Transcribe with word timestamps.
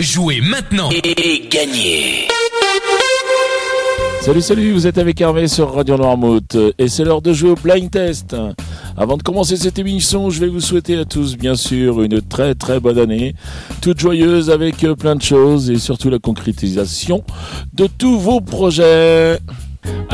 Jouez 0.00 0.40
maintenant 0.40 0.90
et 0.90 1.48
gagnez 1.48 2.26
Salut, 4.22 4.42
salut, 4.42 4.72
vous 4.72 4.88
êtes 4.88 4.98
avec 4.98 5.20
Hervé 5.20 5.46
sur 5.46 5.72
Radio 5.72 5.96
Noirmouth 5.96 6.56
et 6.78 6.88
c'est 6.88 7.04
l'heure 7.04 7.22
de 7.22 7.32
jouer 7.32 7.50
au 7.50 7.54
blind 7.54 7.88
test. 7.92 8.34
Avant 8.96 9.16
de 9.16 9.22
commencer 9.22 9.56
cette 9.56 9.78
émission, 9.78 10.30
je 10.30 10.40
vais 10.40 10.48
vous 10.48 10.60
souhaiter 10.60 10.96
à 10.98 11.04
tous, 11.04 11.36
bien 11.36 11.54
sûr, 11.54 12.02
une 12.02 12.20
très 12.20 12.56
très 12.56 12.80
bonne 12.80 12.98
année, 12.98 13.36
toute 13.82 14.00
joyeuse 14.00 14.50
avec 14.50 14.84
plein 14.98 15.14
de 15.14 15.22
choses 15.22 15.70
et 15.70 15.78
surtout 15.78 16.10
la 16.10 16.18
concrétisation 16.18 17.22
de 17.72 17.86
tous 17.86 18.18
vos 18.18 18.40
projets. 18.40 19.38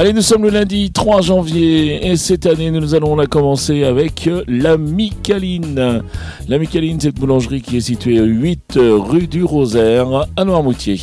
Allez, 0.01 0.15
nous 0.15 0.23
sommes 0.23 0.45
le 0.45 0.49
lundi 0.49 0.91
3 0.93 1.21
janvier 1.21 2.07
et 2.07 2.17
cette 2.17 2.47
année 2.47 2.71
nous 2.71 2.95
allons 2.95 3.17
la 3.17 3.27
commencer 3.27 3.85
avec 3.85 4.31
la 4.49 4.79
Micaline. 4.79 6.03
La 6.49 6.57
Micaline, 6.57 6.99
cette 6.99 7.17
boulangerie 7.17 7.61
qui 7.61 7.77
est 7.77 7.83
située 7.83 8.19
à 8.19 8.23
8 8.23 8.79
rue 8.79 9.27
du 9.27 9.45
Rosaire 9.45 10.27
à 10.39 10.45
Noirmoutier. 10.47 10.99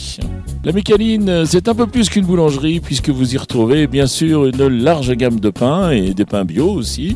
La 0.63 0.71
Micaline, 0.71 1.45
c'est 1.45 1.67
un 1.67 1.75
peu 1.75 1.85
plus 1.85 2.09
qu'une 2.09 2.25
boulangerie 2.25 2.79
puisque 2.79 3.09
vous 3.09 3.35
y 3.35 3.37
retrouvez 3.37 3.85
bien 3.85 4.07
sûr 4.07 4.47
une 4.47 4.67
large 4.67 5.11
gamme 5.11 5.39
de 5.39 5.51
pains 5.51 5.91
et 5.91 6.15
des 6.15 6.25
pains 6.25 6.43
bio 6.43 6.67
aussi. 6.67 7.15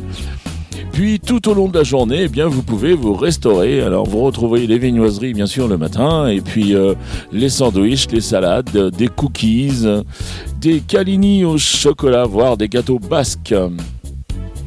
Puis 0.92 1.20
tout 1.20 1.48
au 1.48 1.54
long 1.54 1.68
de 1.68 1.78
la 1.78 1.84
journée, 1.84 2.24
eh 2.24 2.28
bien, 2.28 2.46
vous 2.46 2.62
pouvez 2.62 2.92
vous 2.92 3.14
restaurer. 3.14 3.80
Alors 3.80 4.06
vous 4.06 4.20
retrouvez 4.20 4.66
les 4.66 4.78
vignoiseries 4.78 5.32
bien 5.32 5.46
sûr 5.46 5.66
le 5.66 5.78
matin, 5.78 6.28
et 6.28 6.42
puis 6.42 6.74
euh, 6.74 6.94
les 7.32 7.48
sandwichs, 7.48 8.08
les 8.12 8.20
salades, 8.20 8.90
des 8.96 9.08
cookies, 9.08 9.86
des 10.62 10.80
calini 10.80 11.44
au 11.44 11.58
chocolat, 11.58 12.24
voire 12.24 12.56
des 12.56 12.68
gâteaux 12.68 13.00
basques. 13.00 13.54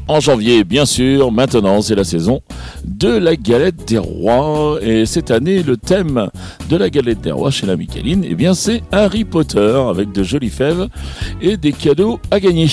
En 0.09 0.20
janvier, 0.20 0.66
bien 0.66 0.86
sûr, 0.86 1.31
maintenant 1.31 1.81
c'est 1.81 1.95
la 1.95 2.03
saison 2.03 2.41
de 2.84 3.08
la 3.08 3.38
galette 3.38 3.88
des 3.88 3.98
rois. 3.98 4.77
Et 4.81 5.05
cette 5.05 5.31
année, 5.31 5.63
le 5.63 5.77
thème 5.77 6.30
de 6.70 6.76
la 6.76 6.89
galette 6.89 7.22
des 7.22 7.31
rois 7.31 7.50
chez 7.50 7.66
la 7.66 7.77
Micheline, 7.77 8.26
eh 8.27 8.36
bien 8.36 8.53
c'est 8.53 8.84
Harry 8.91 9.23
Potter 9.23 9.81
avec 9.89 10.12
de 10.12 10.22
jolies 10.22 10.50
fèves 10.50 10.89
et 11.42 11.56
des 11.56 11.72
cadeaux 11.72 12.19
à 12.30 12.41
gagner. 12.41 12.67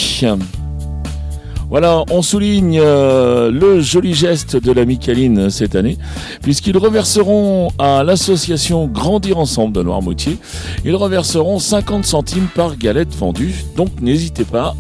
Voilà, 1.73 2.05
on 2.11 2.21
souligne 2.21 2.79
euh, 2.79 3.51
le 3.51 3.81
joli 3.81 4.13
geste 4.13 4.63
de 4.63 4.73
la 4.73 4.85
Micaline 4.85 5.49
cette 5.49 5.75
année, 5.75 5.97
puisqu'ils 6.43 6.77
reverseront 6.77 7.71
à 7.79 8.05
l'association 8.05 8.87
Grandir 8.89 9.39
Ensemble 9.39 9.73
de 9.73 9.83
Noirmoutier, 9.83 10.37
ils 10.85 10.95
reverseront 10.95 11.59
50 11.59 12.05
centimes 12.05 12.49
par 12.55 12.77
galette 12.77 13.15
vendue. 13.15 13.55
Donc 13.75 13.89
n'hésitez 14.03 14.45
pas 14.45 14.75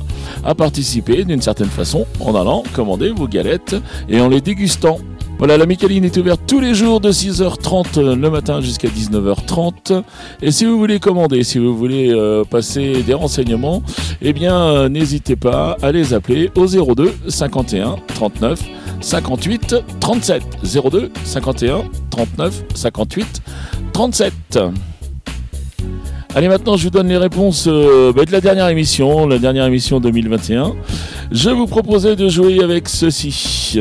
à 0.44 0.54
participer 0.54 1.24
d'une 1.24 1.40
certaine 1.40 1.70
façon 1.70 2.04
en 2.20 2.34
allant 2.34 2.62
commander 2.74 3.08
vos 3.08 3.26
galettes 3.26 3.74
et 4.10 4.20
en 4.20 4.28
les 4.28 4.42
dégustant. 4.42 4.98
Voilà, 5.38 5.56
la 5.56 5.66
Micaline 5.66 6.04
est 6.04 6.16
ouverte 6.16 6.42
tous 6.46 6.60
les 6.60 6.72
jours 6.72 7.00
de 7.00 7.10
6h30 7.10 8.14
le 8.14 8.30
matin 8.30 8.60
jusqu'à 8.60 8.88
19h30. 8.88 10.02
Et 10.40 10.52
si 10.52 10.64
vous 10.64 10.78
voulez 10.78 11.00
commander, 11.00 11.42
si 11.42 11.58
vous 11.58 11.76
voulez 11.76 12.12
euh, 12.12 12.44
passer 12.44 13.02
des 13.02 13.14
renseignements, 13.14 13.82
eh 14.20 14.32
bien, 14.32 14.56
euh, 14.56 14.88
n'hésitez 14.88 15.34
pas 15.34 15.76
à 15.82 15.90
les 15.90 16.14
appeler 16.14 16.50
au 16.56 16.66
02 16.66 17.12
51 17.28 17.96
39 18.14 18.62
58 19.00 19.76
37. 20.00 20.42
02 20.62 21.10
51 21.24 21.82
39 22.10 22.64
58 22.74 23.42
37. 23.92 24.32
Allez, 26.34 26.48
maintenant, 26.48 26.76
je 26.76 26.84
vous 26.84 26.90
donne 26.90 27.08
les 27.08 27.18
réponses 27.18 27.66
euh, 27.68 28.12
bah, 28.12 28.24
de 28.24 28.32
la 28.32 28.40
dernière 28.40 28.68
émission, 28.68 29.26
la 29.26 29.38
dernière 29.38 29.66
émission 29.66 30.00
2021. 30.00 30.74
Je 31.30 31.50
vous 31.50 31.66
proposais 31.66 32.16
de 32.16 32.28
jouer 32.28 32.62
avec 32.62 32.88
ceci. 32.88 33.78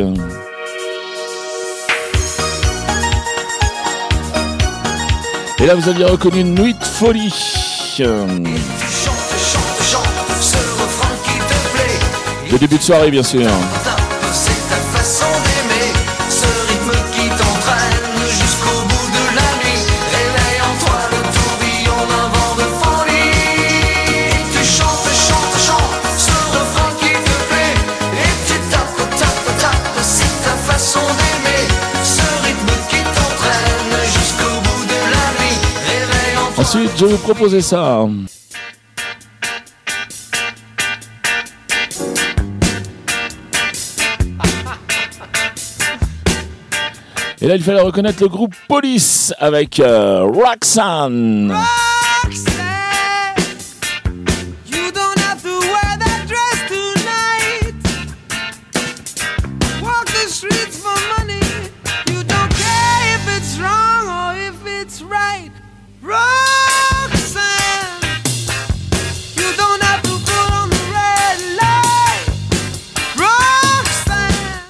Et 5.61 5.67
là, 5.67 5.75
vous 5.75 5.87
aviez 5.87 6.05
reconnu 6.05 6.39
une 6.39 6.55
nuit 6.55 6.73
de 6.73 6.83
folie. 6.83 7.31
Le 12.51 12.57
début 12.57 12.77
de 12.77 12.81
soirée, 12.81 13.11
bien 13.11 13.21
sûr. 13.21 13.47
Ensuite, 36.73 36.91
je 36.95 37.05
vais 37.05 37.11
vous 37.11 37.17
proposer 37.17 37.59
ça. 37.59 38.07
Et 47.41 47.47
là, 47.47 47.55
il 47.57 47.61
fallait 47.61 47.81
reconnaître 47.81 48.21
le 48.21 48.29
groupe 48.29 48.55
Police 48.69 49.33
avec 49.37 49.81
euh, 49.81 50.23
Roxanne. 50.23 51.53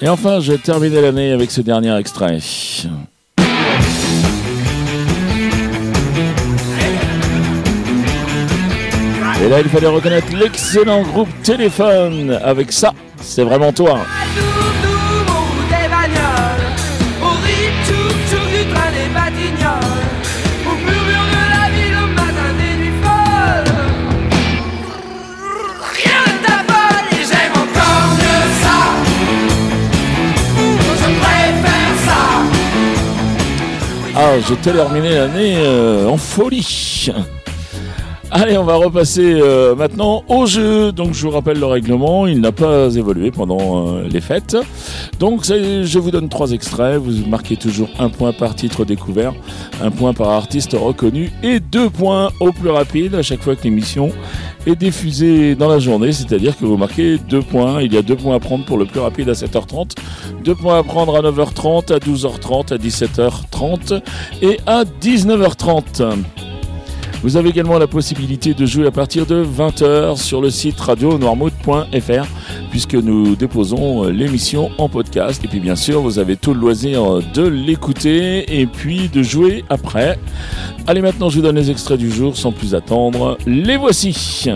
Et 0.03 0.09
enfin, 0.09 0.39
je 0.39 0.53
vais 0.53 0.57
terminer 0.57 1.00
l'année 1.00 1.31
avec 1.31 1.51
ce 1.51 1.62
dernier 1.62 1.95
extrait. 1.95 2.39
Et 9.44 9.50
là, 9.50 9.59
il 9.59 9.69
fallait 9.69 9.88
reconnaître 9.88 10.35
l'excellent 10.35 11.03
groupe 11.03 11.29
Téléphone 11.44 12.39
avec 12.44 12.72
ça. 12.72 12.94
C'est 13.22 13.44
vraiment 13.44 13.72
toi. 13.72 14.00
J'ai 34.40 34.56
terminé 34.56 35.16
l'année 35.16 35.56
euh, 35.58 36.08
en 36.08 36.16
folie. 36.16 37.09
Allez, 38.34 38.58
on 38.58 38.64
va 38.64 38.75
repasser 38.75 39.40
euh, 39.42 39.75
maintenant 39.75 40.24
au 40.30 40.46
jeu. 40.46 40.94
Donc, 40.94 41.14
je 41.14 41.24
vous 41.24 41.31
rappelle 41.31 41.59
le 41.59 41.66
règlement. 41.66 42.28
Il 42.28 42.40
n'a 42.40 42.53
pas 42.53 42.96
évolué 42.96 43.30
pendant 43.30 43.88
euh, 43.88 44.08
les 44.08 44.22
fêtes. 44.22 44.56
Donc, 45.19 45.44
je 45.44 46.00
vous 46.00 46.12
donne 46.12 46.30
trois 46.30 46.52
extraits. 46.52 46.97
Vous 46.97 47.28
marquez 47.28 47.58
toujours 47.58 47.90
un 48.00 48.08
point 48.08 48.31
par 48.31 48.56
titre 48.56 48.86
découvert, 48.86 49.34
un 49.81 49.92
point 49.92 50.14
par 50.14 50.30
artiste 50.30 50.78
reconnu 50.80 51.31
et 51.44 51.59
deux 51.59 51.90
points 51.90 52.30
au 52.40 52.53
plus 52.53 52.69
rapide 52.69 53.16
à 53.16 53.22
chaque 53.22 53.42
fois 53.42 53.58
que 53.58 53.63
l'émission 53.63 54.12
est 54.66 54.76
diffusée 54.76 55.56
dans 55.56 55.70
la 55.70 55.80
journée. 55.80 56.12
C'est-à-dire 56.12 56.58
que 56.58 56.66
vous 56.66 56.78
marquez 56.78 57.18
deux 57.18 57.42
points. 57.42 57.82
Il 57.82 57.94
y 57.94 57.98
a 57.98 58.02
deux 58.02 58.16
points 58.16 58.36
à 58.36 58.40
prendre 58.40 58.66
pour 58.66 58.78
le 58.78 58.86
plus 58.86 59.00
rapide 59.00 59.30
à 59.30 59.34
7h30, 59.34 59.96
deux 60.44 60.56
points 60.56 60.80
à 60.80 60.84
prendre 60.84 61.16
à 61.16 61.22
9h30, 61.22 61.94
à 61.94 62.00
12h30, 62.00 62.74
à 62.74 62.78
17h30 62.78 64.02
et 64.42 64.60
à 64.66 64.84
19h30. 64.84 66.24
Vous 67.24 67.38
avez 67.38 67.50
également 67.50 67.78
la 67.78 67.86
possibilité 67.86 68.56
de 68.56 68.66
jouer 68.66 68.88
à 68.88 68.92
partir 68.92 69.28
de 69.28 69.46
20h 69.46 70.18
sur 70.18 70.42
le 70.42 70.50
site 70.50 70.80
radio-noirmouth.fr 70.80 72.25
puisque 72.71 72.95
nous 72.95 73.35
déposons 73.35 74.06
l'émission 74.06 74.71
en 74.79 74.89
podcast. 74.89 75.44
Et 75.44 75.47
puis 75.47 75.59
bien 75.59 75.75
sûr, 75.75 76.01
vous 76.01 76.18
avez 76.18 76.38
tout 76.38 76.56
le 76.56 76.59
loisir 76.59 77.19
de 77.33 77.47
l'écouter 77.47 78.59
et 78.59 78.65
puis 78.65 79.09
de 79.09 79.21
jouer 79.21 79.63
après. 79.69 80.18
Allez, 80.88 81.01
maintenant, 81.01 81.29
je 81.29 81.35
vous 81.35 81.44
donne 81.44 81.57
les 81.57 81.69
extraits 81.69 82.00
du 82.00 82.09
jour 82.09 82.35
sans 82.35 82.51
plus 82.51 82.73
attendre. 82.73 83.38
Les 83.45 83.77
voici. 83.77 84.47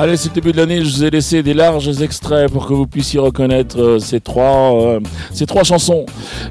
Allez, 0.00 0.16
c'est 0.16 0.28
le 0.28 0.34
début 0.36 0.52
de 0.52 0.58
l'année, 0.58 0.84
je 0.84 0.94
vous 0.94 1.02
ai 1.02 1.10
laissé 1.10 1.42
des 1.42 1.54
larges 1.54 2.00
extraits 2.00 2.52
pour 2.52 2.68
que 2.68 2.72
vous 2.72 2.86
puissiez 2.86 3.18
reconnaître 3.18 3.80
euh, 3.80 3.98
ces 3.98 4.20
trois, 4.20 4.80
euh, 4.80 5.00
ces 5.32 5.44
trois 5.44 5.64
chansons. 5.64 6.06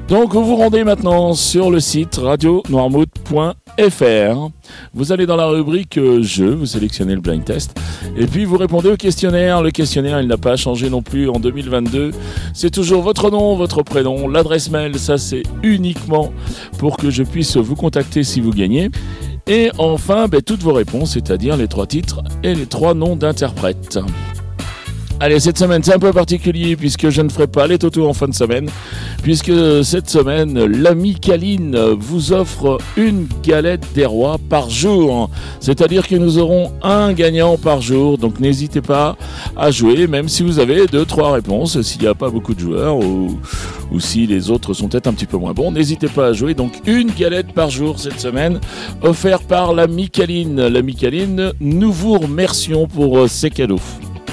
Donc 0.06 0.34
vous 0.34 0.44
vous 0.44 0.56
rendez 0.56 0.84
maintenant 0.84 1.32
sur 1.32 1.70
le 1.70 1.80
site 1.80 2.16
radionoirmouth.fr. 2.16 4.50
Vous 4.92 5.12
allez 5.12 5.24
dans 5.24 5.36
la 5.36 5.46
rubrique 5.46 5.96
euh, 5.96 6.22
jeu, 6.22 6.50
vous 6.50 6.66
sélectionnez 6.66 7.14
le 7.14 7.22
blind 7.22 7.42
test 7.42 7.74
et 8.18 8.26
puis 8.26 8.44
vous 8.44 8.58
répondez 8.58 8.90
au 8.90 8.98
questionnaire. 8.98 9.62
Le 9.62 9.70
questionnaire, 9.70 10.20
il 10.20 10.28
n'a 10.28 10.36
pas 10.36 10.56
changé 10.56 10.90
non 10.90 11.00
plus 11.00 11.30
en 11.30 11.40
2022. 11.40 12.10
C'est 12.52 12.70
toujours 12.70 13.00
votre 13.00 13.30
nom, 13.30 13.56
votre 13.56 13.82
prénom, 13.82 14.28
l'adresse 14.28 14.70
mail, 14.70 14.98
ça 14.98 15.16
c'est 15.16 15.44
uniquement 15.62 16.34
pour 16.76 16.98
que 16.98 17.08
je 17.08 17.22
puisse 17.22 17.56
vous 17.56 17.76
contacter 17.76 18.24
si 18.24 18.42
vous 18.42 18.52
gagnez. 18.52 18.90
Et 19.48 19.70
enfin, 19.78 20.28
ben, 20.28 20.42
toutes 20.42 20.62
vos 20.62 20.74
réponses, 20.74 21.14
c'est-à-dire 21.14 21.56
les 21.56 21.68
trois 21.68 21.86
titres 21.86 22.22
et 22.42 22.54
les 22.54 22.66
trois 22.66 22.92
noms 22.92 23.16
d'interprètes. 23.16 23.98
Allez, 25.20 25.40
cette 25.40 25.58
semaine, 25.58 25.82
c'est 25.82 25.92
un 25.92 25.98
peu 25.98 26.12
particulier 26.12 26.76
puisque 26.76 27.08
je 27.08 27.22
ne 27.22 27.28
ferai 27.28 27.48
pas 27.48 27.66
les 27.66 27.76
totos 27.76 28.06
en 28.06 28.12
fin 28.12 28.28
de 28.28 28.34
semaine. 28.34 28.70
Puisque 29.20 29.52
cette 29.82 30.08
semaine, 30.08 30.64
l'ami 30.64 31.16
Kaline 31.16 31.76
vous 31.98 32.32
offre 32.32 32.78
une 32.96 33.26
galette 33.42 33.84
des 33.96 34.06
rois 34.06 34.36
par 34.48 34.70
jour. 34.70 35.28
C'est-à-dire 35.58 36.06
que 36.06 36.14
nous 36.14 36.38
aurons 36.38 36.70
un 36.84 37.12
gagnant 37.12 37.56
par 37.56 37.80
jour. 37.80 38.16
Donc 38.16 38.38
n'hésitez 38.38 38.80
pas 38.80 39.16
à 39.56 39.72
jouer, 39.72 40.06
même 40.06 40.28
si 40.28 40.44
vous 40.44 40.60
avez 40.60 40.86
deux, 40.86 41.04
trois 41.04 41.32
réponses. 41.32 41.82
S'il 41.82 42.02
n'y 42.02 42.06
a 42.06 42.14
pas 42.14 42.30
beaucoup 42.30 42.54
de 42.54 42.60
joueurs 42.60 42.96
ou, 42.96 43.40
ou 43.90 43.98
si 43.98 44.24
les 44.24 44.50
autres 44.52 44.72
sont 44.72 44.86
peut-être 44.86 45.08
un 45.08 45.14
petit 45.14 45.26
peu 45.26 45.36
moins 45.36 45.52
bons, 45.52 45.72
n'hésitez 45.72 46.06
pas 46.06 46.28
à 46.28 46.32
jouer. 46.32 46.54
Donc 46.54 46.74
une 46.86 47.10
galette 47.10 47.52
par 47.52 47.70
jour 47.70 47.98
cette 47.98 48.20
semaine, 48.20 48.60
offerte 49.02 49.42
par 49.48 49.72
l'ami 49.74 50.10
Kaline. 50.10 50.68
L'ami 50.68 50.94
Kaline, 50.94 51.52
nous 51.60 51.90
vous 51.90 52.18
remercions 52.18 52.86
pour 52.86 53.28
ces 53.28 53.50
cadeaux. 53.50 53.80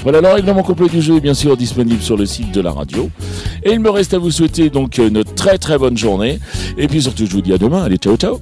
Voilà, 0.06 0.20
le 0.20 0.28
règlement 0.28 0.62
complet 0.62 0.88
du 0.88 1.02
jeu 1.02 1.16
est 1.16 1.20
bien 1.20 1.34
sûr 1.34 1.56
disponible 1.56 2.00
sur 2.00 2.16
le 2.16 2.26
site 2.26 2.52
de 2.52 2.60
la 2.60 2.70
radio. 2.70 3.10
Et 3.64 3.72
il 3.72 3.80
me 3.80 3.90
reste 3.90 4.14
à 4.14 4.18
vous 4.18 4.30
souhaiter 4.30 4.70
donc 4.70 4.98
une 4.98 5.24
très 5.24 5.58
très 5.58 5.78
bonne 5.78 5.96
journée. 5.96 6.38
Et 6.78 6.86
puis 6.86 7.02
surtout, 7.02 7.26
je 7.26 7.32
vous 7.32 7.40
dis 7.40 7.52
à 7.52 7.58
demain. 7.58 7.82
Allez, 7.82 7.96
ciao 7.96 8.16
ciao 8.16 8.38